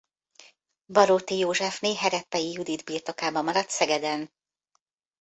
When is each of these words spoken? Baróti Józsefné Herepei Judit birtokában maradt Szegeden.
Baróti 0.85 1.37
Józsefné 1.37 1.95
Herepei 1.95 2.51
Judit 2.51 2.83
birtokában 2.83 3.43
maradt 3.43 3.69
Szegeden. 3.69 4.31